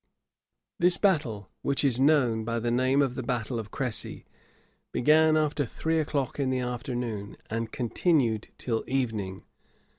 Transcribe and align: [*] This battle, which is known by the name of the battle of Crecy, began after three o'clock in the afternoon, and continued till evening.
[*] 0.41 0.79
This 0.79 0.97
battle, 0.97 1.51
which 1.61 1.83
is 1.83 1.99
known 2.01 2.43
by 2.43 2.57
the 2.57 2.71
name 2.71 3.03
of 3.03 3.13
the 3.13 3.21
battle 3.21 3.59
of 3.59 3.69
Crecy, 3.69 4.25
began 4.91 5.37
after 5.37 5.63
three 5.63 5.99
o'clock 5.99 6.39
in 6.39 6.49
the 6.49 6.57
afternoon, 6.59 7.37
and 7.51 7.71
continued 7.71 8.47
till 8.57 8.83
evening. 8.87 9.43